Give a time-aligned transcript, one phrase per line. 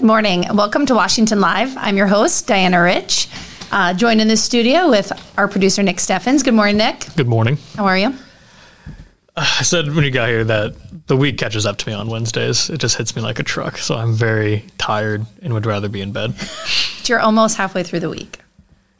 [0.00, 0.46] Good morning.
[0.54, 1.76] Welcome to Washington Live.
[1.76, 3.28] I'm your host, Diana Rich.
[3.70, 6.42] Uh, joined in the studio with our producer, Nick Steffens.
[6.42, 7.04] Good morning, Nick.
[7.16, 7.58] Good morning.
[7.76, 8.14] How are you?
[9.36, 10.74] I said when you got here that
[11.06, 12.70] the week catches up to me on Wednesdays.
[12.70, 13.76] It just hits me like a truck.
[13.76, 16.32] So I'm very tired and would rather be in bed.
[17.04, 18.38] You're almost halfway through the week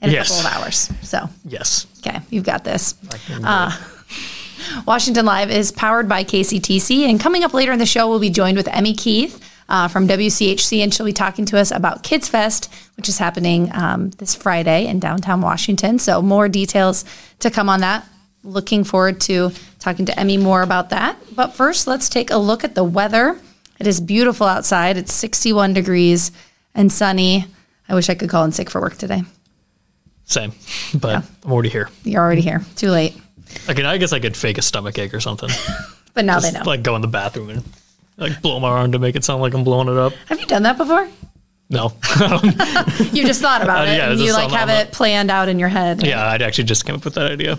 [0.03, 0.29] in a Yes.
[0.29, 0.91] couple of hours.
[1.01, 1.87] So, Yes.
[2.01, 2.95] okay, you've got this.
[3.11, 3.73] I can do Uh.
[4.87, 7.09] Washington Live is powered by KCTC.
[7.09, 10.07] And coming up later in the show, we'll be joined with Emme Keith uh, from
[10.07, 14.35] WCHC, and she'll be talking to us about Kids Fest, which is happening um, this
[14.35, 15.99] Friday in downtown Washington.
[15.99, 17.05] So, more details
[17.39, 18.07] to come on that.
[18.43, 21.17] Looking forward to talking to Emme more about that.
[21.35, 23.39] But first, let's take a look at the weather.
[23.79, 24.97] It is beautiful outside.
[24.97, 26.33] It's 61 degrees
[26.75, 27.47] and sunny.
[27.89, 29.23] I wish I could call in sick for work today.
[30.25, 30.53] Same.
[30.95, 31.89] But I'm already here.
[32.05, 32.63] You're already here.
[32.77, 33.17] Too late.
[33.69, 35.51] I can I guess I could fake a stomach ache or something.
[36.13, 36.71] But now they Just, know.
[36.71, 37.63] like go in the bathroom and
[38.21, 40.13] like blow my arm to make it sound like I'm blowing it up.
[40.29, 41.09] Have you done that before?
[41.69, 41.93] No.
[43.13, 43.97] You just thought about Uh, it.
[43.97, 46.05] yeah, and you like have it planned out in your head.
[46.07, 47.59] yeah, I'd actually just came up with that idea.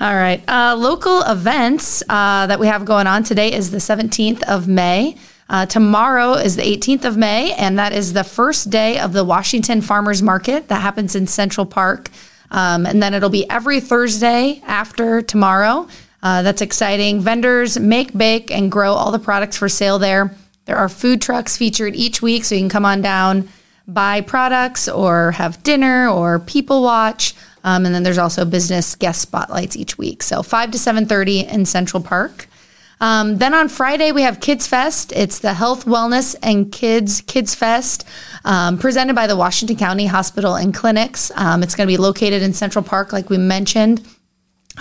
[0.00, 0.42] All right.
[0.48, 5.16] Uh, local events uh, that we have going on today is the 17th of May.
[5.48, 9.24] Uh, tomorrow is the 18th of May, and that is the first day of the
[9.24, 12.10] Washington Farmers Market that happens in Central Park.
[12.50, 15.88] Um, and then it'll be every Thursday after tomorrow.
[16.26, 17.20] Uh, that's exciting.
[17.20, 20.34] Vendors make, bake, and grow all the products for sale there.
[20.64, 23.48] There are food trucks featured each week, so you can come on down,
[23.86, 27.32] buy products, or have dinner, or people watch.
[27.62, 30.20] Um, and then there's also business guest spotlights each week.
[30.24, 32.48] So 5 to 7:30 in Central Park.
[33.00, 35.12] Um, then on Friday we have Kids Fest.
[35.14, 38.04] It's the Health, Wellness, and Kids Kids Fest,
[38.44, 41.30] um, presented by the Washington County Hospital and Clinics.
[41.36, 44.04] Um, it's going to be located in Central Park, like we mentioned.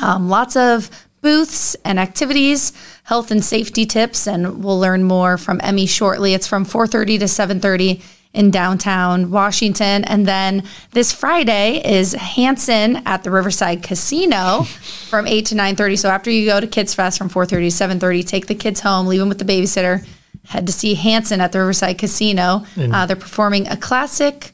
[0.01, 0.89] Um, lots of
[1.25, 2.71] booths and activities,
[3.05, 6.35] health and safety tips, and we'll learn more from Emme shortly.
[6.35, 7.99] It's from 4:30 to 7:30
[8.31, 14.63] in downtown Washington, and then this Friday is Hanson at the Riverside Casino
[15.09, 15.97] from 8 to 9:30.
[15.97, 19.07] So after you go to Kids Fest from 4:30 to 7:30, take the kids home,
[19.07, 20.05] leave them with the babysitter,
[20.45, 22.63] head to see Hanson at the Riverside Casino.
[22.93, 24.51] Uh, they're performing a classic,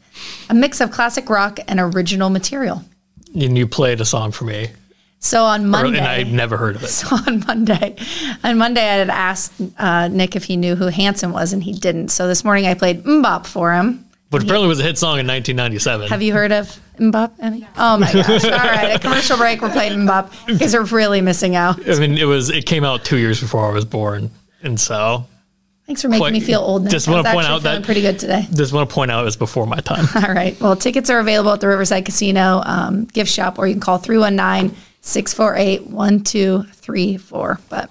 [0.49, 2.85] a mix of classic rock and original material.
[3.35, 4.69] And you played a song for me.
[5.23, 6.87] So on Monday, and I'd never heard of it.
[6.89, 7.95] so on Monday,
[8.43, 11.73] on Monday, I had asked uh, Nick if he knew who Hanson was, and he
[11.73, 12.09] didn't.
[12.09, 14.03] So this morning, I played MMMBop for him.
[14.31, 16.07] Which apparently was a hit song in 1997.
[16.07, 17.33] Have you heard of MMMBop?
[17.39, 17.67] Emme?
[17.77, 18.43] Oh my gosh!
[18.45, 19.61] All right, a commercial break.
[19.61, 20.59] We're playing MMMBop.
[20.59, 21.87] Guys are really missing out.
[21.87, 24.31] I mean, it was it came out two years before I was born,
[24.63, 25.27] and so
[25.85, 26.83] Thanks for making Quite- me feel old.
[26.83, 26.91] Nick.
[26.91, 28.47] just wanna point actually out that- pretty good today.
[28.53, 30.05] just want to point out it was before my time.
[30.23, 30.57] All right.
[30.61, 33.97] Well, tickets are available at the Riverside Casino um, gift shop, or you can call
[33.97, 37.59] 319 648 1234.
[37.69, 37.89] But,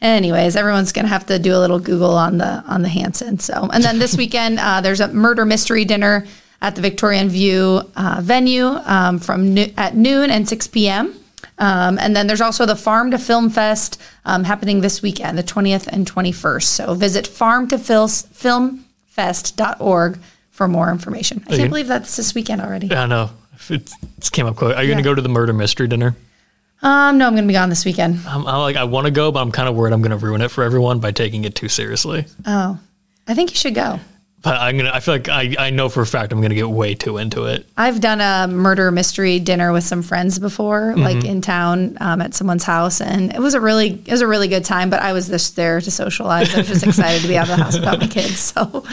[0.00, 3.38] anyways, everyone's going to have to do a little Google on the on the Hanson.
[3.38, 6.26] So, and then this weekend, uh, there's a murder mystery dinner
[6.60, 11.14] at the Victorian View uh, venue um, from no- at noon and 6 p.m.
[11.58, 15.42] Um, and then there's also the Farm to Film Fest um, happening this weekend, the
[15.42, 16.62] 20th and 21st.
[16.62, 20.18] So visit farm to farmtofilmfest.org
[20.50, 21.44] for more information.
[21.46, 22.92] I can't believe that's this weekend already.
[22.92, 23.30] I know.
[23.68, 23.90] It
[24.30, 24.76] came up quick.
[24.76, 26.16] Are you going to go to the murder mystery dinner?
[26.80, 28.20] Um, no, I'm going to be gone this weekend.
[28.26, 28.76] I'm, I like.
[28.76, 30.62] I want to go, but I'm kind of worried I'm going to ruin it for
[30.62, 32.24] everyone by taking it too seriously.
[32.46, 32.78] Oh,
[33.26, 33.98] I think you should go.
[34.40, 34.92] But I'm gonna.
[34.94, 37.18] I feel like I, I know for a fact I'm going to get way too
[37.18, 37.66] into it.
[37.76, 42.34] I've done a murder mystery dinner with some friends before, like in town um, at
[42.34, 44.90] someone's house, and it was a really it was a really good time.
[44.90, 46.54] But I was just there to socialize.
[46.54, 48.84] I was just excited to be out of the house without my kids, so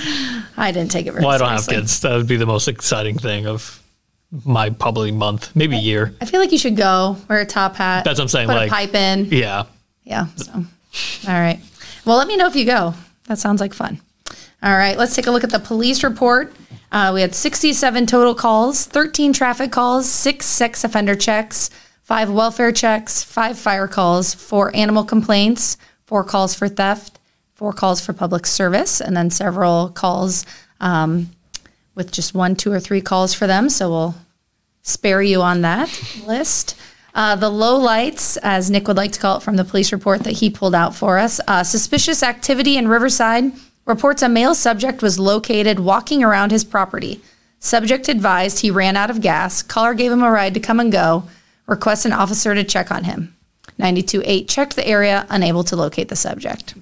[0.58, 1.82] I didn't take it very Well, I don't have seriously.
[1.84, 2.00] kids.
[2.00, 3.80] That would be the most exciting thing of
[4.46, 6.14] my probably month, maybe year.
[6.22, 8.04] I feel like you should go wear a top hat.
[8.04, 9.26] That's what I'm saying, Put like- a pipe in.
[9.26, 9.66] Yeah.
[10.04, 10.28] Yeah.
[10.36, 11.60] So, all right.
[12.06, 12.94] Well, let me know if you go.
[13.28, 14.00] That sounds like fun.
[14.62, 14.98] All right.
[14.98, 16.54] Let's take a look at the police report.
[16.92, 21.70] Uh, we had 67 total calls, 13 traffic calls, six sex offender checks,
[22.04, 27.20] five welfare checks, five fire calls, four animal complaints, four calls for theft,
[27.56, 30.46] four calls for public service, and then several calls
[30.80, 31.32] um,
[31.96, 33.70] with just one, two, or three calls for them.
[33.70, 34.16] So we'll
[34.86, 35.90] spare you on that
[36.26, 36.80] list.
[37.16, 40.24] Uh, the low lights, as Nick would like to call it from the police report
[40.24, 41.42] that he pulled out for us.
[41.48, 43.52] Uh, suspicious activity in Riverside
[43.86, 47.22] reports a male subject was located walking around his property.
[47.60, 49.64] Subject advised he ran out of gas.
[49.64, 51.24] Caller gave him a ride to come and go.
[51.66, 53.36] Request an officer to check on him.
[53.78, 56.76] 928 checked the area, unable to locate the subject.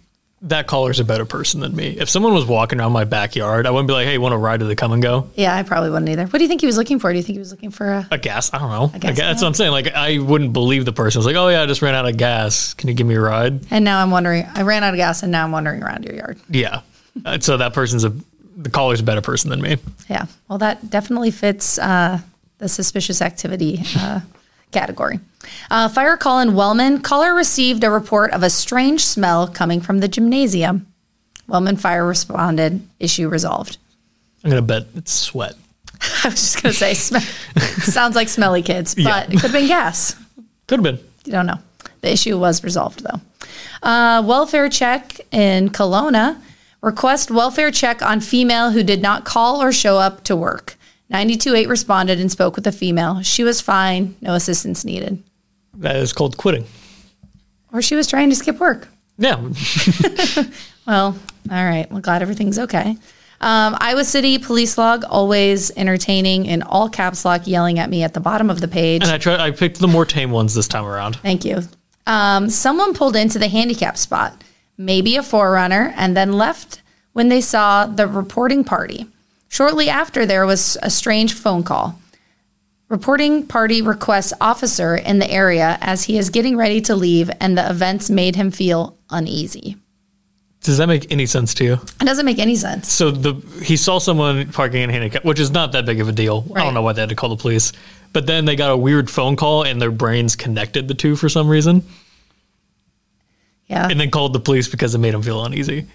[0.48, 1.96] That caller's a better person than me.
[1.98, 4.60] If someone was walking around my backyard, I wouldn't be like, "Hey, want to ride
[4.60, 6.26] to the come and go?" Yeah, I probably wouldn't either.
[6.26, 7.12] What do you think he was looking for?
[7.12, 8.54] Do you think he was looking for a A gas?
[8.54, 8.92] I don't know.
[8.94, 9.72] I gas guess, that's what I'm saying.
[9.72, 12.18] Like, I wouldn't believe the person was like, "Oh yeah, I just ran out of
[12.18, 12.74] gas.
[12.74, 15.24] Can you give me a ride?" And now I'm wondering, I ran out of gas
[15.24, 16.40] and now I'm wandering around your yard.
[16.50, 16.82] Yeah.
[17.26, 18.14] Uh, so that person's a
[18.58, 19.78] the caller's a better person than me.
[20.10, 20.26] Yeah.
[20.50, 22.20] Well, that definitely fits uh,
[22.58, 24.20] the suspicious activity uh,
[24.74, 25.20] category.
[25.72, 27.02] Uh, fire call in Wellman.
[27.02, 30.88] Caller received a report of a strange smell coming from the gymnasium.
[31.48, 32.82] Wellman Fire responded.
[33.00, 33.78] Issue resolved.
[34.44, 35.56] I'm gonna bet it's sweat.
[36.24, 37.18] I was just going to say, sm-
[37.82, 39.22] sounds like smelly kids, but Yeah.
[39.24, 40.16] it could have been gas.
[40.68, 41.00] Could have been.
[41.24, 41.60] You don't know.
[42.02, 43.22] The issue was resolved though.
[43.82, 46.42] Uh, welfare check in Kalona.
[46.82, 50.76] Request welfare check on female who did not call or show up to work.
[51.10, 53.22] 928 responded and spoke with the female.
[53.22, 55.22] She was fine, no assistance needed.
[55.76, 56.66] That is called quitting.
[57.72, 58.88] Or she was trying to skip work.
[59.18, 59.40] Yeah.
[60.86, 61.18] Well,
[61.50, 61.90] all right.
[61.90, 62.98] Well, glad everything's okay.
[63.42, 68.14] Um, Iowa City police log, always entertaining in all caps lock, yelling at me at
[68.14, 69.04] the bottom of the page.
[69.04, 69.40] And I tried.
[69.40, 71.18] I picked the more tame ones this time around.
[71.18, 71.62] Thank you.
[72.06, 74.44] Um, someone pulled into the handicap spot,
[74.78, 76.82] maybe a forerunner, and then left
[77.14, 79.08] when they saw the reporting party.
[79.54, 82.00] Shortly after, there was a strange phone call.
[82.90, 87.56] Reporting party requests officer in the area as he is getting ready to leave, and
[87.56, 89.78] the events made him feel uneasy.
[90.62, 91.74] Does that make any sense to you?
[91.74, 92.92] It doesn't make any sense.
[92.92, 93.34] So the
[93.64, 96.44] he saw someone parking in handicap, which is not that big of a deal.
[96.56, 97.74] I don't know why they had to call the police.
[98.12, 101.30] But then they got a weird phone call, and their brains connected the two for
[101.30, 101.84] some reason,
[103.68, 103.88] Yeah.
[103.88, 105.86] and then called the police because it made them feel uneasy.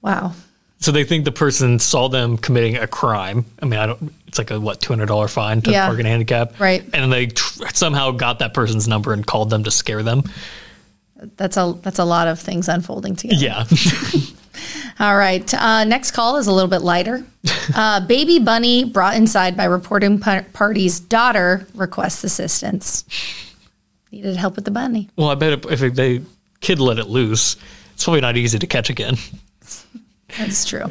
[0.00, 0.34] Wow.
[0.82, 3.44] So they think the person saw them committing a crime.
[3.62, 4.12] I mean, I don't.
[4.26, 5.86] It's like a what two hundred dollar fine to Yeah.
[5.86, 6.82] park in handicap, Right.
[6.92, 10.24] And they tr- somehow got that person's number and called them to scare them.
[11.36, 13.40] That's a that's a lot of things unfolding together.
[13.40, 13.64] Yeah,
[15.00, 15.52] All right.
[15.54, 17.24] Uh, next call is a little bit lighter.
[17.76, 23.04] Uh, baby bunny brought inside by reporting par- party's daughter requests assistance.
[24.10, 25.08] Needed help with the bunny.
[25.16, 26.22] well, I bet if if they
[26.60, 27.56] kid let it loose,
[27.94, 29.16] it's probably not easy to catch again.
[30.38, 30.84] That's true.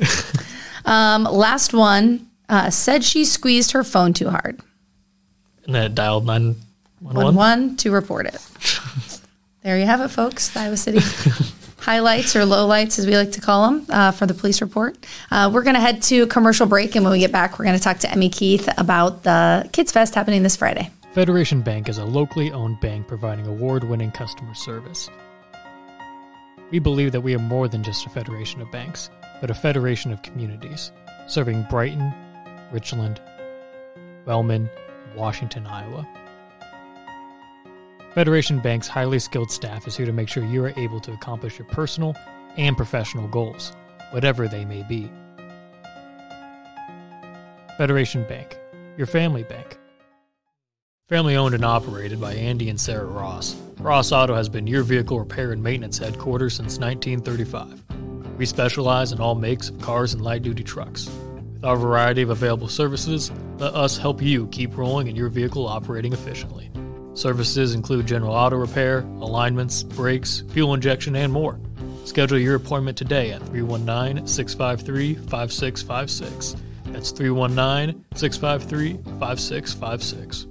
[0.86, 4.60] um, last one uh, said she squeezed her phone too hard.
[5.66, 6.56] And then it dialed nine
[7.00, 7.36] one One one.
[7.36, 8.40] one to report it.
[9.64, 10.50] there you have it, folks.
[10.50, 11.00] The Iowa City
[11.80, 14.98] highlights or lowlights, as we like to call them, uh, for the police report.
[15.32, 17.78] Uh, we're going to head to commercial break, and when we get back, we're going
[17.78, 20.90] to talk to Emme Keith about the Kids Fest happening this Friday.
[21.14, 25.10] Federation Bank is a locally owned bank providing award winning customer service.
[26.72, 29.10] We believe that we are more than just a federation of banks,
[29.42, 30.92] but a federation of communities,
[31.28, 32.14] serving Brighton,
[32.72, 33.20] Richland,
[34.26, 34.70] Wellman,
[35.16, 36.08] Washington, Iowa.
[38.14, 41.58] Federation Bank's highly skilled staff is here to make sure you are able to accomplish
[41.58, 42.16] your personal
[42.56, 43.74] and professional goals,
[44.12, 45.10] whatever they may be.
[47.78, 48.58] Federation Bank,
[48.96, 49.78] your family bank.
[51.10, 55.18] Family owned and operated by Andy and Sarah Ross, Ross Auto has been your vehicle
[55.18, 57.91] repair and maintenance headquarters since 1935.
[58.42, 61.08] We specialize in all makes of cars and light duty trucks.
[61.54, 65.68] With our variety of available services, let us help you keep rolling and your vehicle
[65.68, 66.72] operating efficiently.
[67.14, 71.60] Services include general auto repair, alignments, brakes, fuel injection, and more.
[72.04, 76.56] Schedule your appointment today at 319 653 5656.
[76.86, 80.50] That's 319 653 5656.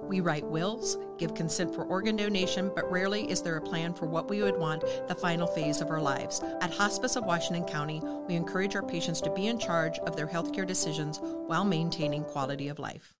[0.11, 4.07] We write wills, give consent for organ donation, but rarely is there a plan for
[4.07, 6.43] what we would want the final phase of our lives.
[6.59, 10.27] At Hospice of Washington County, we encourage our patients to be in charge of their
[10.27, 13.13] healthcare decisions while maintaining quality of life.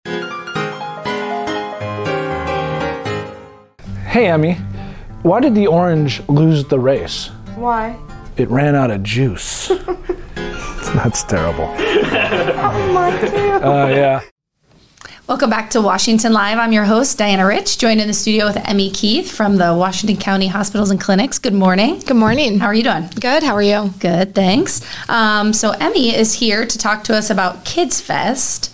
[4.05, 4.55] Hey, Emme,
[5.21, 7.27] why did the orange lose the race?
[7.55, 7.97] Why?
[8.35, 9.69] It ran out of juice.
[10.35, 11.73] That's terrible.
[11.73, 13.63] Oh my god.
[13.63, 14.21] Uh, yeah.
[15.27, 16.57] Welcome back to Washington Live.
[16.57, 20.17] I'm your host, Diana Rich, joined in the studio with Emme Keith from the Washington
[20.17, 21.39] County Hospitals and Clinics.
[21.39, 21.99] Good morning.
[21.99, 22.59] Good morning.
[22.59, 23.07] How are you doing?
[23.19, 23.41] Good.
[23.41, 23.93] How are you?
[23.99, 24.81] Good, thanks.
[25.07, 28.73] Um, so Emme is here to talk to us about Kids Fest.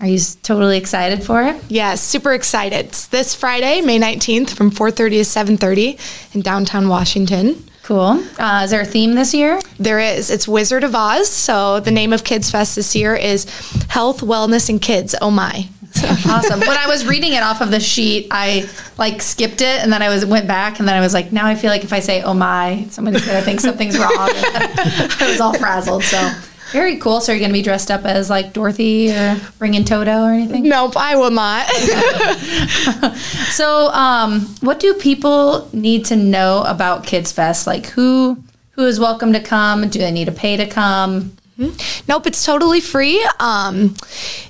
[0.00, 1.62] Are you totally excited for it?
[1.68, 2.86] Yes, super excited.
[2.86, 5.98] It's this Friday, May 19th from 4:30 to 7:30
[6.34, 7.62] in downtown Washington.
[7.82, 8.24] Cool.
[8.38, 9.60] Uh, is there a theme this year?
[9.78, 10.30] There is.
[10.30, 11.28] It's Wizard of Oz.
[11.28, 13.44] So the name of Kids Fest this year is
[13.88, 15.14] Health, Wellness, and Kids.
[15.20, 15.68] Oh my.
[16.26, 16.60] awesome.
[16.60, 20.02] When I was reading it off of the sheet, I like skipped it and then
[20.02, 22.00] I was went back and then I was like, now I feel like if I
[22.00, 24.10] say oh my, somebody's gonna think something's wrong.
[24.12, 26.04] I was all frazzled.
[26.04, 26.32] So
[26.72, 27.20] very cool.
[27.20, 30.68] So you're you gonna be dressed up as like Dorothy or bringing Toto or anything?
[30.68, 31.68] Nope, I will not.
[33.50, 37.66] so um, what do people need to know about Kids Fest?
[37.66, 38.42] Like who
[38.72, 39.88] who is welcome to come?
[39.88, 41.36] Do they need to pay to come?
[41.60, 43.22] Nope, it's totally free.
[43.38, 43.94] Um,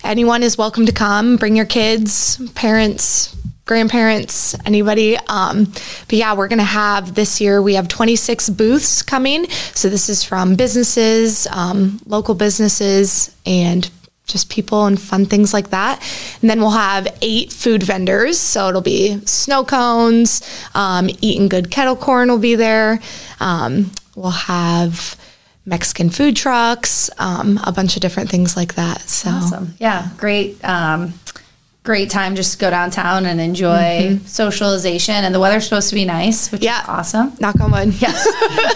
[0.05, 1.39] anyone is welcome to come.
[1.39, 5.17] Bring your kids, parents, grandparents, anybody.
[5.29, 9.51] Um, but yeah, we're going to have this year, we have 26 booths coming.
[9.51, 13.91] So this is from businesses, um, local businesses, and
[14.27, 16.01] just people and fun things like that.
[16.41, 18.39] And then we'll have eight food vendors.
[18.39, 20.43] So it'll be snow cones,
[20.77, 23.01] um, eating good kettle corn will be there.
[23.41, 25.20] Um, we'll have
[25.65, 29.03] Mexican food trucks, um, a bunch of different things like that.
[29.03, 29.75] So awesome.
[29.79, 30.63] Yeah, great.
[30.65, 31.15] Um,
[31.83, 34.25] great time just go downtown and enjoy mm-hmm.
[34.27, 35.15] socialization.
[35.15, 36.83] And the weather's supposed to be nice, which yeah.
[36.83, 37.33] is awesome.
[37.41, 37.95] Knock on wood.
[38.01, 38.27] Yes.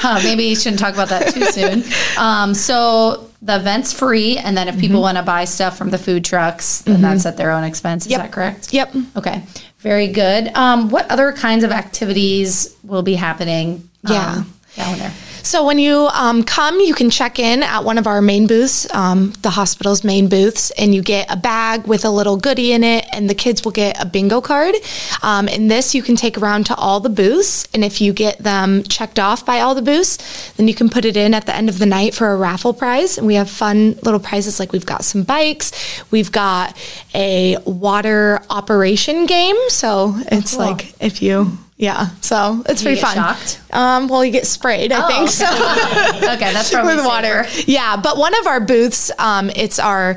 [0.04, 1.84] uh, maybe you shouldn't talk about that too soon.
[2.18, 5.02] Um, so the event's free, and then if people mm-hmm.
[5.02, 7.02] want to buy stuff from the food trucks, then mm-hmm.
[7.02, 8.06] that's at their own expense.
[8.06, 8.22] Is yep.
[8.22, 8.72] that correct?
[8.72, 8.94] Yep.
[9.16, 9.42] Okay.
[9.78, 10.48] Very good.
[10.54, 13.88] Um, what other kinds of activities will be happening?
[14.08, 14.36] Yeah.
[14.36, 15.12] Um, down there.
[15.44, 18.92] So when you um, come, you can check in at one of our main booths,
[18.94, 22.82] um, the hospital's main booths, and you get a bag with a little goodie in
[22.82, 24.74] it, and the kids will get a bingo card.
[25.22, 28.38] Um, and this you can take around to all the booths, and if you get
[28.38, 31.54] them checked off by all the booths, then you can put it in at the
[31.54, 33.18] end of the night for a raffle prize.
[33.18, 35.72] And we have fun little prizes like we've got some bikes,
[36.10, 36.74] we've got
[37.14, 39.56] a water operation game.
[39.68, 40.60] So it's cool.
[40.60, 43.16] like if you yeah, so it's pretty fun.
[43.16, 43.60] Shocked?
[43.72, 45.22] Um, well, you get sprayed, I oh, think.
[45.22, 45.30] Okay.
[45.30, 47.46] So okay, that's probably with water.
[47.66, 50.16] Yeah, but one of our booths, um, it's our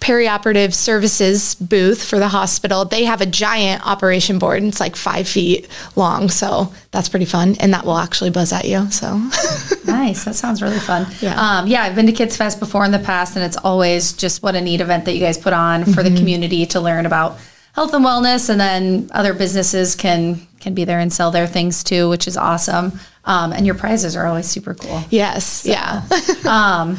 [0.00, 2.84] perioperative services booth for the hospital.
[2.84, 6.28] They have a giant operation board, and it's like five feet long.
[6.28, 8.90] So that's pretty fun, and that will actually buzz at you.
[8.90, 9.16] So
[9.86, 10.24] nice.
[10.24, 11.06] That sounds really fun.
[11.20, 11.34] Yeah.
[11.40, 14.42] Um, yeah, I've been to Kids Fest before in the past, and it's always just
[14.42, 16.14] what a neat event that you guys put on for mm-hmm.
[16.14, 17.38] the community to learn about
[17.74, 21.82] health and wellness, and then other businesses can can be there and sell their things
[21.82, 22.98] too, which is awesome.
[23.24, 25.02] Um, and your prizes are always super cool.
[25.10, 26.02] Yes, so, yeah.
[26.48, 26.98] um,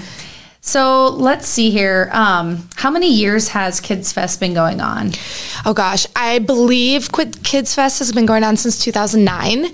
[0.63, 2.10] so let's see here.
[2.13, 5.12] Um, how many years has Kids Fest been going on?
[5.65, 9.65] Oh gosh, I believe Kids Fest has been going on since 2009.
[9.65, 9.72] Okay.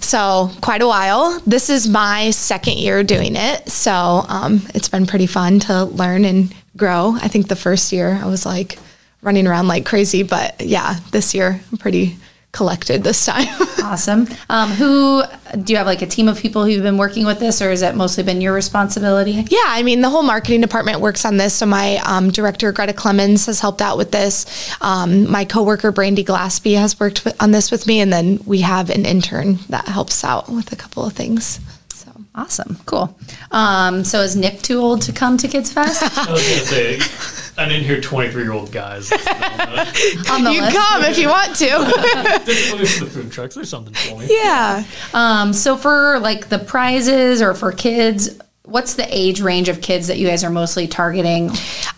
[0.00, 1.40] So quite a while.
[1.46, 3.70] This is my second year doing it.
[3.70, 7.16] So um, it's been pretty fun to learn and grow.
[7.20, 8.78] I think the first year I was like,
[9.24, 10.22] running around like crazy.
[10.22, 12.16] But yeah, this year I'm pretty
[12.54, 13.48] collected this time.
[13.82, 14.26] awesome.
[14.48, 15.22] Um, who
[15.62, 17.82] do you have like a team of people who've been working with this, or has
[17.82, 19.32] it mostly been your responsibility?
[19.50, 21.52] Yeah, I mean the whole marketing department works on this.
[21.52, 24.46] So my um, director Greta Clemens has helped out with this.
[24.80, 28.60] Um, my coworker Brandy Glaspie has worked with, on this with me, and then we
[28.60, 31.60] have an intern that helps out with a couple of things.
[31.92, 33.18] So awesome, cool.
[33.50, 36.02] Um, so is Nick too old to come to Kids Fest?
[37.56, 39.10] I was gonna didn't hear 23 year old guys.
[39.10, 41.66] you come if you want to.
[42.44, 43.54] the food trucks.
[43.54, 44.26] There's something for me.
[44.28, 44.84] Yeah.
[45.12, 50.08] Um, so for like the prizes or for kids, what's the age range of kids
[50.08, 51.50] that you guys are mostly targeting?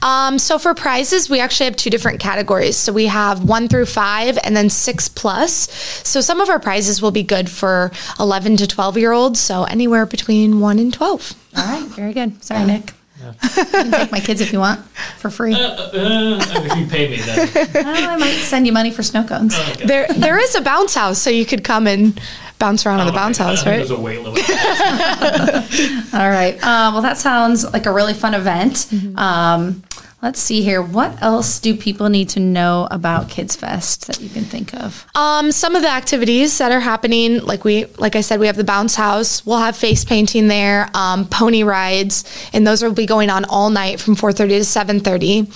[0.02, 2.76] Um, so for prizes, we actually have two different categories.
[2.76, 5.70] So we have one through five and then six plus.
[6.06, 9.40] So some of our prizes will be good for 11 to 12 year olds.
[9.40, 11.34] So anywhere between one and 12.
[11.56, 11.88] All right.
[11.90, 12.44] Very good.
[12.44, 12.92] Sorry, Nick.
[13.26, 13.49] Yeah.
[13.56, 14.85] you can take my kids if you want
[15.18, 15.54] for free.
[15.54, 19.02] Uh, uh, uh if you pay me, then well, I might send you money for
[19.02, 19.54] snow cones.
[19.56, 19.87] Oh, okay.
[19.87, 22.21] There, there is a bounce house, so you could come and
[22.59, 23.76] bounce around oh, on the oh, bounce house, right?
[23.76, 24.49] There's a weight limit.
[26.14, 26.56] All right.
[26.56, 28.75] Uh, well, that sounds like a really fun event.
[28.75, 29.18] Mm-hmm.
[29.18, 29.83] Um,
[30.26, 30.83] Let's see here.
[30.83, 35.06] What else do people need to know about Kids Fest that you can think of?
[35.14, 38.56] Um, some of the activities that are happening, like we, like I said, we have
[38.56, 39.47] the bounce house.
[39.47, 43.71] We'll have face painting there, um, pony rides, and those will be going on all
[43.71, 45.47] night from 4:30 to 7:30.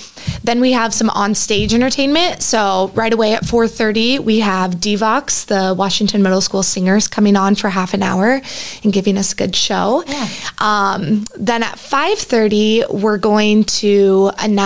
[0.44, 2.40] Then we have some on-stage entertainment.
[2.40, 7.56] So right away at 4:30, we have Divox, the Washington Middle School singers, coming on
[7.56, 8.40] for half an hour
[8.84, 10.04] and giving us a good show.
[10.06, 10.28] Yeah.
[10.58, 14.59] Um, then at 5:30, we're going to announce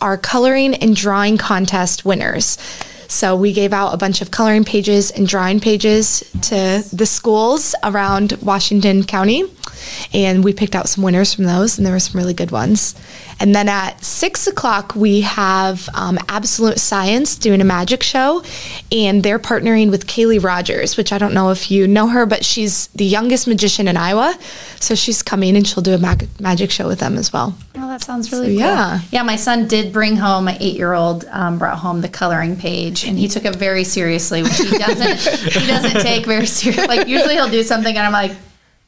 [0.00, 2.58] our coloring and drawing contest winners.
[3.08, 7.74] So we gave out a bunch of coloring pages and drawing pages to the schools
[7.84, 9.44] around Washington County.
[10.12, 12.94] And we picked out some winners from those, and there were some really good ones.
[13.38, 18.42] And then at six o'clock, we have um, Absolute Science doing a magic show,
[18.90, 22.44] and they're partnering with Kaylee Rogers, which I don't know if you know her, but
[22.44, 24.36] she's the youngest magician in Iowa.
[24.80, 27.56] So she's coming and she'll do a mag- magic show with them as well.
[27.96, 28.68] That sounds really So, cool.
[28.68, 29.00] yeah.
[29.10, 32.54] Yeah, my son did bring home, my eight year old um, brought home the coloring
[32.54, 35.18] page and he took it very seriously, which he doesn't,
[35.54, 36.86] he doesn't take very seriously.
[36.88, 38.32] Like, usually he'll do something and I'm like,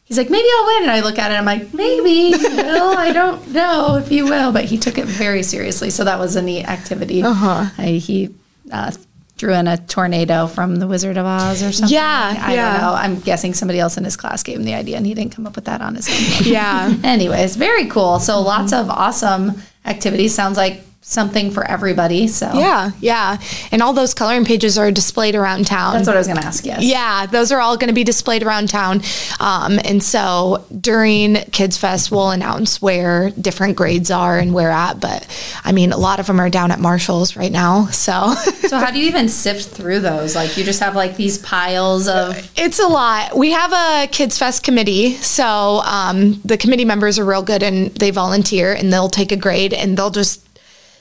[0.04, 0.82] he's like, maybe I'll win.
[0.82, 2.98] And I look at it and I'm like, maybe will.
[2.98, 4.52] I don't know if you will.
[4.52, 5.88] But he took it very seriously.
[5.88, 7.22] So that was a neat activity.
[7.22, 7.64] Uh-huh.
[7.82, 8.34] he
[8.70, 8.92] uh,
[9.38, 11.94] drew in a tornado from the Wizard of Oz or something.
[11.94, 12.72] Yeah, I yeah.
[12.72, 12.92] don't know.
[12.94, 15.46] I'm guessing somebody else in his class gave him the idea and he didn't come
[15.46, 16.44] up with that on his own.
[16.52, 16.94] Yeah.
[17.04, 18.20] Anyways, very cool.
[18.20, 20.34] So lots of awesome activities.
[20.34, 22.28] Sounds like something for everybody.
[22.28, 23.40] So Yeah, yeah.
[23.72, 25.94] And all those coloring pages are displayed around town.
[25.94, 26.64] that's what I was going to ask.
[26.66, 26.82] Yes.
[26.84, 29.00] Yeah, those are all going to be displayed around town.
[29.40, 35.00] Um, and so during Kids Fest, we'll announce where different grades are and where at.
[35.00, 35.26] But
[35.64, 37.86] I mean, a lot of them are down at Marshall's right now.
[37.86, 38.34] So
[38.68, 40.34] So how do you even sift through those?
[40.34, 42.50] Like you just have like these piles of.
[42.56, 43.36] it's a lot.
[43.36, 45.14] We have a Kids Fest committee.
[45.14, 49.36] So um, the committee members are real good and they volunteer and they'll take a
[49.36, 50.44] grade and they'll just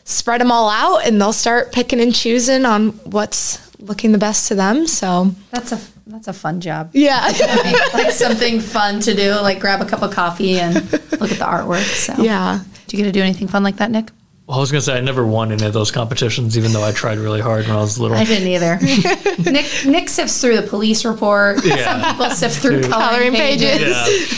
[0.08, 4.48] spread them all out and they'll start picking and choosing on what's looking the best
[4.48, 4.88] to them.
[4.88, 6.90] So That's a that's a fun job.
[6.94, 7.20] yeah.
[7.94, 9.32] like something fun to do.
[9.42, 11.84] Like grab a cup of coffee and look at the artwork.
[11.84, 12.62] So yeah.
[12.88, 14.10] Do you get to do anything fun like that, Nick?
[14.48, 16.94] Well, I was gonna say I never won any of those competitions, even though I
[16.94, 18.16] tried really hard when I was little.
[18.16, 18.80] I didn't either.
[19.52, 21.66] Nick Nick sifts through the police report.
[21.66, 21.84] Yeah.
[21.84, 23.72] Some people sift through coloring, Coloring pages.
[23.78, 23.90] pages.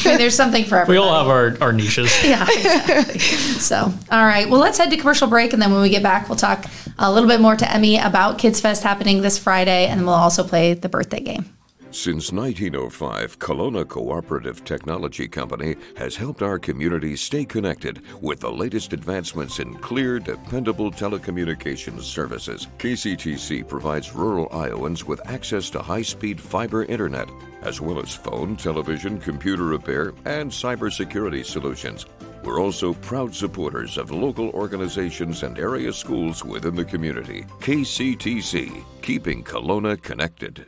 [0.06, 0.10] Yeah.
[0.10, 1.06] I mean, there's something for everyone.
[1.06, 2.12] We all have our, our niches.
[2.24, 3.20] Yeah, exactly.
[3.20, 4.50] so, all right.
[4.50, 6.66] Well, let's head to commercial break, and then when we get back, we'll talk
[6.98, 10.16] a little bit more to Emme about Kids Fest happening this Friday, and then we'll
[10.16, 11.46] also play the birthday game.
[11.92, 18.94] Since 1905, Kalona Cooperative Technology Company has helped our community stay connected with the latest
[18.94, 22.68] advancements in clear, dependable telecommunications services.
[22.78, 27.28] KCTC provides rural Iowans with access to high speed fiber internet,
[27.64, 32.06] as well as phone, television, computer repair, and cybersecurity solutions.
[32.44, 37.46] We're also proud supporters of local organizations and area schools within the community.
[37.62, 40.68] KCTC, keeping Kalona connected.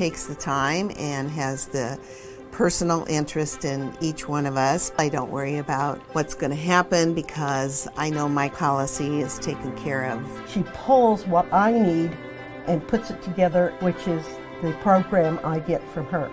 [0.00, 2.00] takes the time and has the
[2.52, 4.90] personal interest in each one of us.
[4.96, 9.76] I don't worry about what's going to happen because I know my policy is taken
[9.76, 10.26] care of.
[10.48, 12.16] She pulls what I need
[12.66, 14.24] and puts it together, which is
[14.62, 16.30] the program I get from her.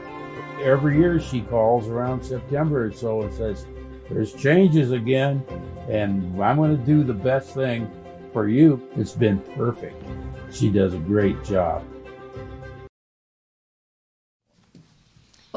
[0.64, 3.66] Every year she calls around September or so and says,
[4.10, 5.44] There's changes again,
[5.90, 7.92] and I'm going to do the best thing
[8.32, 8.82] for you.
[8.96, 10.02] It's been perfect.
[10.54, 11.84] She does a great job.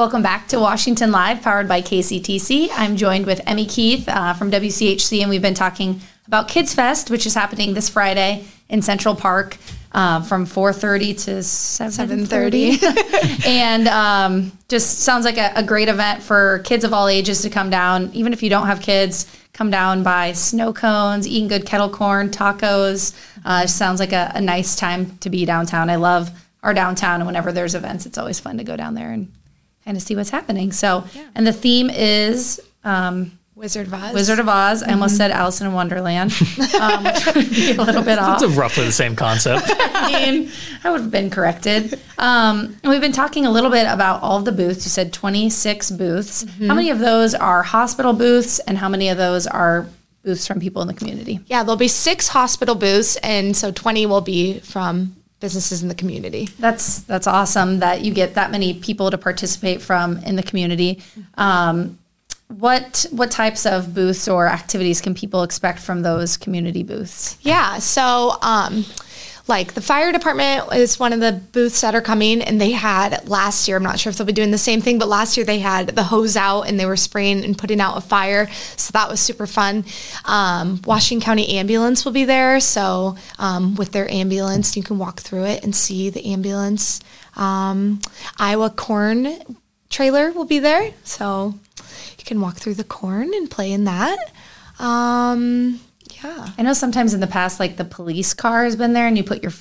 [0.01, 2.71] Welcome back to Washington Live, powered by KCTC.
[2.73, 7.11] I'm joined with Emme Keith uh, from WCHC, and we've been talking about Kids Fest,
[7.11, 9.59] which is happening this Friday in Central Park
[9.93, 16.61] uh, from 4:30 to 7:30, and um, just sounds like a, a great event for
[16.61, 18.09] kids of all ages to come down.
[18.15, 22.31] Even if you don't have kids, come down buy snow cones, eating good kettle corn,
[22.31, 23.15] tacos.
[23.45, 25.91] Uh, sounds like a, a nice time to be downtown.
[25.91, 26.31] I love
[26.63, 29.31] our downtown, and whenever there's events, it's always fun to go down there and
[29.91, 30.71] kind of see what's happening.
[30.71, 31.03] So,
[31.35, 34.15] and the theme is um, Wizard of Oz.
[34.15, 34.85] Wizard of Oz.
[34.85, 36.31] I almost said Alice in Wonderland,
[36.81, 38.41] um, which would be a little bit off.
[38.41, 39.65] It's a roughly the same concept.
[39.69, 40.53] I mean,
[40.85, 41.95] I would have been corrected.
[42.19, 44.85] Um, and we've been talking a little bit about all of the booths.
[44.85, 46.47] You said 26 booths.
[46.61, 49.89] How many of those are hospital booths, and how many of those are
[50.23, 51.41] booths from people in the community.
[51.47, 55.95] Yeah, there'll be six hospital booths, and so 20 will be from businesses in the
[55.95, 56.49] community.
[56.59, 61.03] That's that's awesome that you get that many people to participate from in the community.
[61.35, 61.99] Um,
[62.49, 67.39] what what types of booths or activities can people expect from those community booths?
[67.43, 68.85] Yeah, so um,
[69.51, 73.29] like the fire department is one of the booths that are coming, and they had
[73.29, 73.77] last year.
[73.77, 75.89] I'm not sure if they'll be doing the same thing, but last year they had
[75.89, 79.21] the hose out and they were spraying and putting out a fire, so that was
[79.21, 79.85] super fun.
[80.25, 85.21] Um, Washington County Ambulance will be there, so um, with their ambulance, you can walk
[85.21, 87.01] through it and see the ambulance.
[87.37, 88.01] Um,
[88.39, 89.37] Iowa Corn
[89.91, 91.55] trailer will be there, so
[92.19, 94.19] you can walk through the corn and play in that.
[94.79, 95.81] Um,
[96.23, 96.49] yeah.
[96.59, 99.25] I know sometimes in the past, like the police car has been there, and you
[99.25, 99.53] put your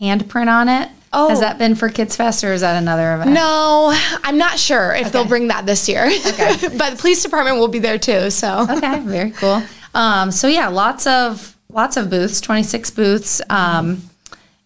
[0.00, 0.90] handprint on it.
[1.12, 1.28] Oh.
[1.30, 3.30] has that been for Kids Fest, or is that another event?
[3.30, 6.06] No, I'm not sure if they'll bring that this year.
[6.06, 6.56] Okay.
[6.76, 8.28] but the police department will be there too.
[8.30, 9.62] So okay, very cool.
[9.94, 13.40] Um, so yeah, lots of lots of booths, 26 booths.
[13.48, 14.02] Um,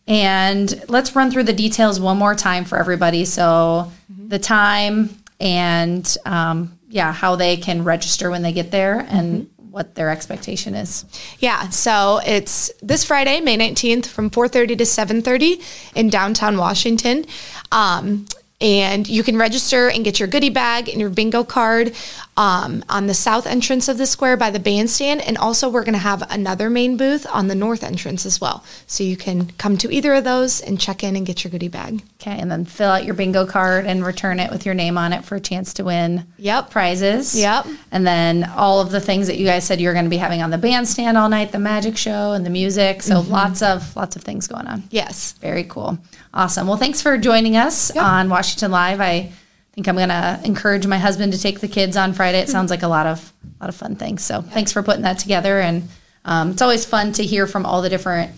[0.09, 3.25] and let's run through the details one more time for everybody.
[3.25, 9.49] So the time and um, yeah, how they can register when they get there and
[9.71, 11.05] what their expectation is.
[11.39, 15.61] Yeah, so it's this Friday, May 19th from 4:30 to 7:30
[15.95, 17.25] in downtown Washington.
[17.71, 18.27] Um,
[18.61, 21.95] and you can register and get your goodie bag and your bingo card
[22.41, 25.21] um, on the south entrance of the square by the bandstand.
[25.21, 28.65] And also, we're going to have another main booth on the north entrance as well.
[28.87, 31.69] So you can come to either of those and check in and get your goodie
[31.69, 32.03] bag.
[32.19, 35.13] Okay, and then fill out your bingo card and return it with your name on
[35.13, 36.71] it for a chance to win Yep.
[36.71, 37.39] prizes.
[37.39, 37.67] Yep.
[37.93, 40.41] And then all of the things that you guys said you're going to be having
[40.41, 43.03] on the bandstand all night, the magic show and the music.
[43.03, 44.85] So lots of lots of things going on.
[44.91, 45.33] Yes.
[45.43, 45.99] Very cool.
[46.33, 46.67] Awesome.
[46.67, 49.01] Well, thanks for joining us on Washington Live.
[49.03, 49.33] I
[49.73, 52.41] think I'm going to encourage my husband to take the kids on Friday.
[52.41, 54.23] It sounds like a lot of a lot of fun things.
[54.25, 55.61] So thanks for putting that together.
[55.61, 55.89] And
[56.25, 58.33] um, it's always fun to hear from all the different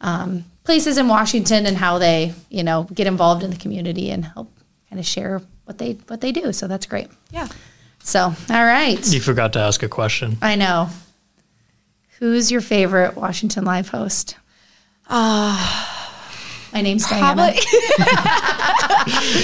[0.00, 4.24] um, places in Washington and how they, you know, get involved in the community and
[4.24, 4.50] help
[4.88, 6.52] kind of share what they what they do.
[6.52, 7.08] So that's great.
[7.30, 7.48] Yeah.
[8.02, 10.38] So all right, You forgot to ask a question.
[10.40, 10.88] I know.
[12.18, 14.36] Who's your favorite Washington Live host?
[16.72, 17.34] My name's Diana.
[17.34, 17.54] Probably.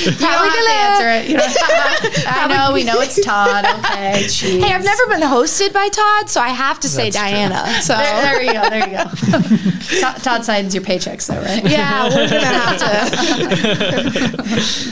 [0.04, 1.28] Don't have to answer it.
[1.30, 1.56] You don't
[2.26, 2.72] I know.
[2.74, 3.64] We know it's Todd.
[3.64, 4.24] Okay.
[4.24, 4.62] Jeez.
[4.62, 7.30] Hey, I've never been hosted by Todd, so I have to say That's true.
[7.30, 7.66] Diana.
[7.82, 8.68] So There, there you go.
[8.68, 9.04] There you go.
[10.00, 11.64] Todd, Todd signs your paychecks, though, right?
[11.68, 12.78] yeah, we're gonna have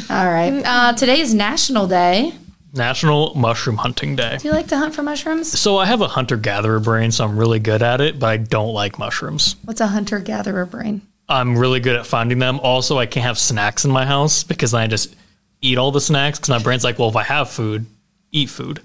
[0.08, 0.14] to.
[0.14, 0.62] All right.
[0.64, 2.32] Uh, today is National Day.
[2.74, 4.38] National Mushroom Hunting Day.
[4.38, 5.58] Do you like to hunt for mushrooms?
[5.60, 8.38] So I have a hunter gatherer brain, so I'm really good at it, but I
[8.38, 9.56] don't like mushrooms.
[9.64, 11.02] What's a hunter gatherer brain?
[11.32, 12.60] I'm really good at finding them.
[12.60, 15.14] Also, I can't have snacks in my house because I just
[15.60, 17.86] eat all the snacks because my brain's like, well, if I have food,
[18.30, 18.80] eat food.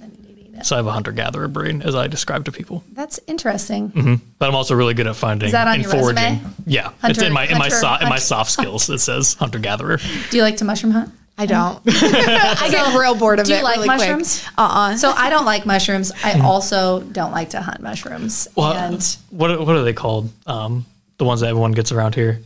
[0.64, 2.84] So I have a hunter gatherer brain, as I describe to people.
[2.94, 4.20] That's interesting.
[4.40, 6.16] But I'm also really good at finding that on and your foraging.
[6.16, 6.42] resume?
[6.66, 8.90] Yeah, it's in my in my hunter- so, in my soft skills.
[8.90, 10.00] It says hunter gatherer.
[10.32, 11.14] Do you like to mushroom hunt?
[11.38, 11.80] I don't.
[11.88, 13.64] I get real bored of Do you it.
[13.64, 14.44] like really mushrooms?
[14.58, 16.12] Uh uh So I don't like mushrooms.
[16.24, 18.48] I also don't like to hunt mushrooms.
[18.56, 20.32] Well, and what what are they called?
[20.48, 22.42] Um, the ones that everyone gets around here.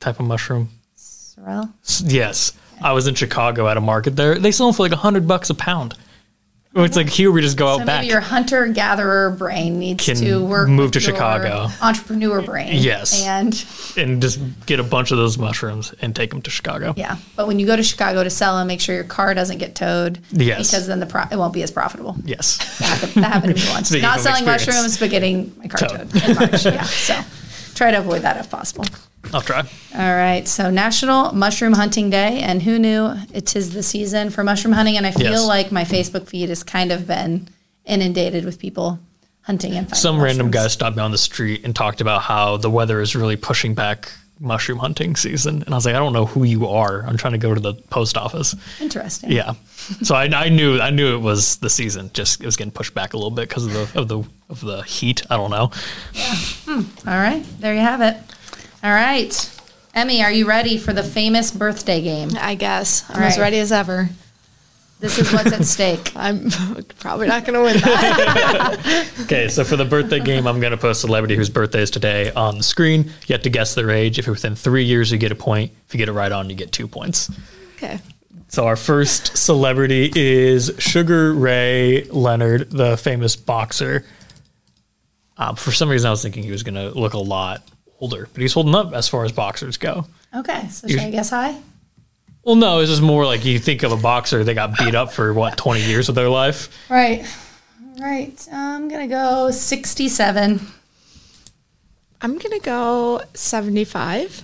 [0.00, 0.68] Type of mushroom.
[0.96, 1.68] sorrel.
[1.84, 4.36] S- Yes, I was in Chicago at a market there.
[4.38, 5.94] They sell them for like a hundred bucks a pound.
[6.74, 8.00] It's like here we just go So out back.
[8.00, 11.68] maybe your hunter gatherer brain needs Can to work move with to your Chicago.
[11.82, 12.70] entrepreneur brain.
[12.82, 13.24] Yes.
[13.26, 13.64] and
[13.98, 16.94] and just get a bunch of those mushrooms and take them to Chicago.
[16.96, 19.58] yeah, but when you go to Chicago to sell them, make sure your car doesn't
[19.58, 20.18] get towed.
[20.32, 20.70] Yes.
[20.70, 22.16] because then the pro- it won't be as profitable.
[22.24, 22.56] Yes.
[22.78, 23.88] That happened, that happened to me once.
[23.88, 24.66] Speaking Not from selling experience.
[24.66, 26.10] mushrooms, but getting my car Towed.
[26.10, 26.64] towed in March.
[26.64, 27.20] yeah, so
[27.74, 28.84] try to avoid that if possible.
[29.32, 29.60] I'll try.
[29.94, 34.42] All right, so National Mushroom Hunting Day, and who knew it is the season for
[34.42, 34.96] mushroom hunting?
[34.96, 35.46] And I feel Yes.
[35.46, 37.48] like my Facebook feed has kind of been
[37.84, 38.98] inundated with people
[39.42, 42.56] hunting and finding Some random guy stopped me on the street and talked about how
[42.56, 44.10] the weather is really pushing back
[44.42, 45.62] mushroom hunting season.
[45.62, 47.04] And I was like, I don't know who you are.
[47.06, 48.54] I'm trying to go to the post office.
[48.80, 49.30] Interesting.
[49.30, 49.54] Yeah.
[50.02, 52.10] So I, I knew I knew it was the season.
[52.12, 54.60] Just it was getting pushed back a little bit because of the of the of
[54.60, 55.22] the heat.
[55.30, 55.70] I don't know.
[56.14, 57.08] Hmm.
[57.08, 58.16] All right, there you have it.
[58.84, 59.60] All right,
[59.94, 62.30] Emme, are you ready for the famous birthday game?
[62.38, 64.08] I guess I'm All as ready as ever.
[65.02, 66.12] This is what's at stake.
[66.16, 66.48] I'm
[67.00, 69.08] probably not going to win that.
[69.22, 71.90] Okay, so for the birthday game, I'm going to put a celebrity whose birthday is
[71.90, 73.04] today on the screen.
[73.26, 74.18] You have to guess their age.
[74.20, 75.72] If you're within three years, you get a point.
[75.88, 77.30] If you get it right on, you get two points.
[77.76, 77.98] okay.
[78.46, 84.04] So our first celebrity is Sugar Ray Leonard, the famous boxer.
[85.36, 87.62] Um, for some reason, I was thinking he was going to look a lot
[87.98, 90.06] older, but he's holding up as far as boxers go.
[90.34, 91.58] Okay, so should I guess high?
[92.44, 95.12] Well, no, it's just more like you think of a boxer, they got beat up
[95.12, 96.68] for what, 20 years of their life?
[96.90, 97.24] Right.
[98.00, 98.48] right.
[98.52, 100.60] I'm going to go 67.
[102.22, 104.42] I'm gonna go 75.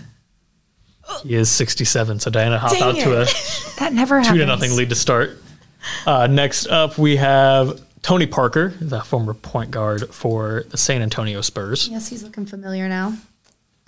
[1.22, 2.18] He is 67.
[2.18, 3.24] So Diana hopped Dang out to a
[3.78, 4.40] That never two happens.
[4.40, 5.38] to nothing lead to start.
[6.04, 11.40] Uh, next up, we have Tony Parker, the former point guard for the San Antonio
[11.40, 11.88] Spurs.
[11.88, 13.16] Yes, he's looking familiar now.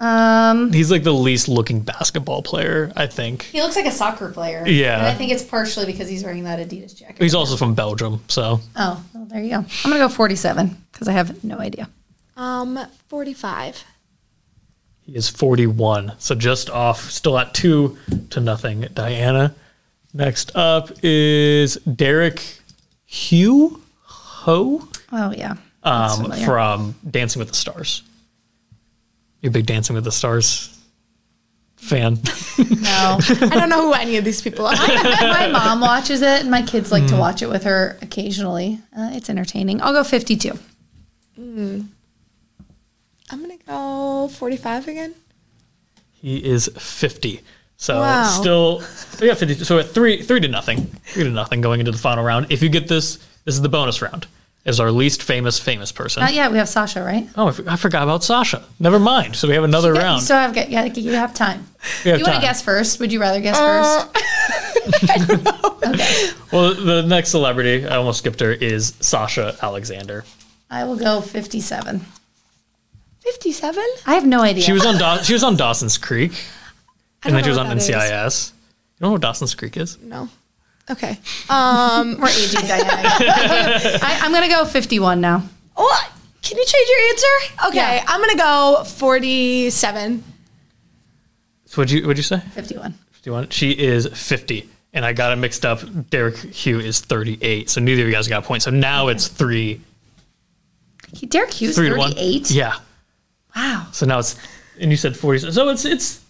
[0.01, 3.43] Um, He's like the least looking basketball player, I think.
[3.43, 4.67] he looks like a soccer player.
[4.67, 4.97] Yeah.
[4.99, 7.21] And I think it's partially because he's wearing that Adidas jacket.
[7.21, 9.57] He's also from Belgium, so Oh, well, there you go.
[9.57, 11.89] I'm going to go 47 because I have no idea.
[12.37, 13.85] Um, 45.
[15.03, 16.13] he is 41.
[16.19, 17.99] So just off, still at two
[18.31, 18.87] to nothing.
[18.95, 19.55] Diana.
[20.15, 22.41] Next up is Derek
[23.07, 25.57] Hough Ho Oh, yeah.
[25.85, 26.45] That's um, familiar.
[26.47, 28.03] from Dancing with the Stars.
[29.41, 30.77] You a big Dancing with the Stars
[31.77, 32.19] fan?
[32.59, 33.19] No.
[33.21, 34.75] I don't know who any of these people are.
[34.77, 37.19] my mom watches it, and my kids like to Mm.
[37.21, 38.79] watch it with her occasionally.
[38.97, 39.81] Uh, it's entertaining.
[39.81, 40.59] I'll go 52.
[41.39, 41.89] I'm
[43.31, 45.15] gonna go 45 again.
[46.13, 47.41] he is 50.
[47.79, 48.25] So Wow.
[48.25, 48.83] still,
[49.23, 49.65] yeah, 50.
[49.65, 52.47] So at three, three to nothing, three to nothing going into the final round.
[52.51, 54.27] If you get this, this is the bonus round.
[54.65, 56.23] Is our least famous famous person?
[56.23, 56.53] Not yet.
[56.53, 57.27] We have Sasha, right?
[57.35, 58.63] Oh, I f- I forgot about Sasha.
[58.79, 59.35] Never mind.
[59.35, 60.23] So we have another You round.
[60.23, 61.67] still have yeah, you have time.
[62.05, 62.43] We have you want time.
[62.43, 63.01] to guess first?
[63.01, 65.21] Would you rather guess Uh, first?
[66.53, 70.25] Well, the next celebrity, I almost skipped her, is Sasha Alexander.
[70.71, 72.01] I will go 57.
[73.21, 73.85] 57?
[74.07, 74.63] I have no idea.
[74.63, 76.33] She was on Daw- she was on Dawson's Creek,
[77.23, 77.89] and then she was on what that is.
[77.91, 78.53] NCIS.
[78.99, 79.99] You know what Dawson's Creek is?
[80.03, 80.29] No.
[80.91, 81.19] Okay.
[81.49, 82.89] Um, We're aging Diana.
[84.03, 85.43] I, I'm going to go 51 now.
[85.75, 86.11] what?
[86.43, 87.69] Can you change your answer?
[87.69, 88.05] Okay, Yeah.
[88.09, 90.25] I'm gonna go 47.
[91.67, 92.39] So what'd you what'd you say?
[92.41, 92.95] 51.
[93.13, 93.49] 51.
[93.51, 94.69] She is 50.
[94.95, 95.81] And I got it mixed up.
[96.09, 97.69] Derek Hough is 38.
[97.71, 98.63] So neither of you guys got a point.
[98.63, 99.81] So now it's three,
[101.13, 102.13] He, Derek Hughes, three to one.
[102.15, 102.51] 38.
[102.51, 102.75] Yeah.
[103.55, 103.87] Wow.
[103.93, 104.37] So now it's
[104.81, 105.53] and you said 40.
[105.53, 106.23] So it's it's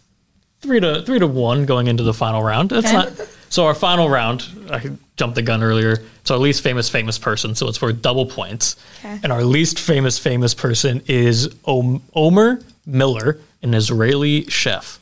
[0.61, 2.71] three to three to one going into the final round.
[2.71, 2.97] That's Okay.
[2.97, 6.03] not so our final round, I jumped the gun earlier.
[6.23, 8.77] It's our least famous famous person, so it's worth double points.
[9.01, 9.21] Okay.
[9.23, 14.99] And our least famous famous person is Om- Omer Miller, an Israeli chef.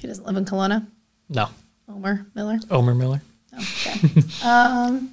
[0.00, 0.86] He doesn't live in Kalona.
[1.28, 1.48] No,
[1.88, 2.58] Omer Miller.
[2.70, 3.22] Omer Miller.
[3.54, 4.22] Okay.
[4.44, 5.12] um,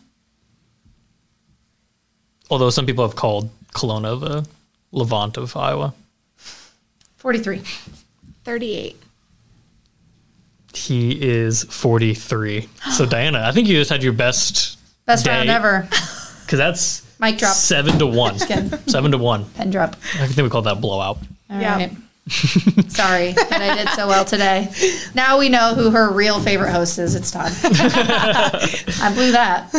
[2.49, 4.47] Although some people have called Kalona the
[4.91, 5.93] Levant of Iowa.
[7.17, 7.61] 43.
[8.43, 9.02] 38.
[10.73, 12.67] He is 43.
[12.93, 15.81] So Diana, I think you just had your best Best round ever.
[16.45, 17.53] because that's Mic drop.
[17.53, 18.37] seven to one.
[18.87, 19.45] seven to one.
[19.51, 19.95] Pen drop.
[20.15, 21.17] I think we call that blowout.
[21.49, 21.75] All Yeah.
[21.77, 21.91] right.
[22.89, 24.69] Sorry that I did so well today.
[25.13, 27.15] Now we know who her real favorite host is.
[27.15, 27.51] It's Todd.
[27.61, 29.69] I blew that.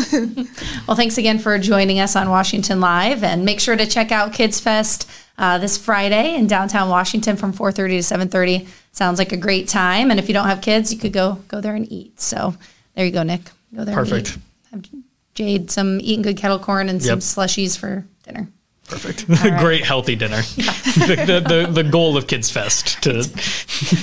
[0.87, 4.35] well, thanks again for joining us on Washington Live, and make sure to check out
[4.35, 8.69] Kids Fest uh, this Friday in downtown Washington from 4:30 to 7:30.
[8.93, 11.61] Sounds like a great time, and if you don't have kids, you could go go
[11.61, 12.21] there and eat.
[12.21, 12.55] So
[12.95, 13.43] there you go, Nick.
[13.75, 13.95] Go there.
[13.95, 14.39] Perfect.
[14.73, 14.91] And eat.
[14.93, 15.03] Have
[15.35, 17.19] Jade some eating good kettle corn and some Yep.
[17.19, 18.49] slushies for dinner.
[18.87, 19.27] Perfect.
[19.59, 20.37] Great healthy dinner.
[20.57, 23.15] the, the, the, the goal of Kids Fest to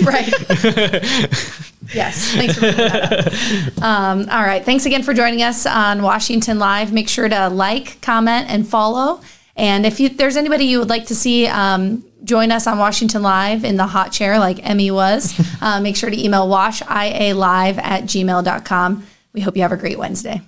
[0.04, 0.28] Right.
[1.94, 2.32] yes.
[2.34, 3.86] Thanks for.
[3.86, 4.64] Um, all right.
[4.66, 6.92] Thanks again for joining us on Washington Live.
[6.92, 9.22] Make sure to like, comment, and follow.
[9.56, 13.22] And if you, there's anybody you would like to see um, join us on Washington
[13.22, 18.04] Live in the hot chair like Emme was, uh, make sure to email washialive at
[18.04, 19.08] gmail.com.
[19.34, 20.42] We hope you have a great Wednesday.